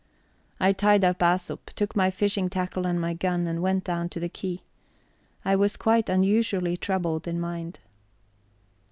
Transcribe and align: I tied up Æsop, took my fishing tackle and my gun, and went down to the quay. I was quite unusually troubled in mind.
I 0.59 0.73
tied 0.73 1.03
up 1.05 1.19
Æsop, 1.19 1.59
took 1.75 1.95
my 1.95 2.09
fishing 2.09 2.49
tackle 2.49 2.87
and 2.87 2.99
my 2.99 3.13
gun, 3.13 3.45
and 3.45 3.61
went 3.61 3.83
down 3.83 4.09
to 4.09 4.19
the 4.19 4.29
quay. 4.29 4.63
I 5.45 5.55
was 5.55 5.77
quite 5.77 6.09
unusually 6.09 6.75
troubled 6.75 7.27
in 7.27 7.39
mind. 7.39 7.81